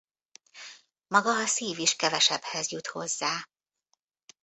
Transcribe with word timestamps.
Maga 1.07 1.29
a 1.31 1.45
szív 1.47 1.79
is 1.79 1.95
kevesebbhez 1.95 2.71
jut 2.71 2.87
hozzá. 2.87 3.49